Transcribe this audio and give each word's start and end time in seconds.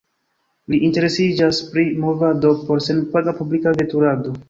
Li 0.73 0.79
interesiĝas 0.87 1.61
pri 1.75 1.87
Movado 2.07 2.57
por 2.71 2.85
senpaga 2.91 3.39
publika 3.43 3.79
veturado. 3.83 4.39